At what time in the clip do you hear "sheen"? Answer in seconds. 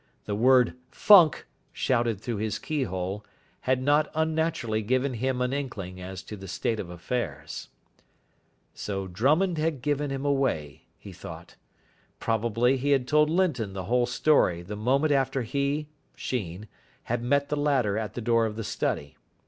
16.15-16.67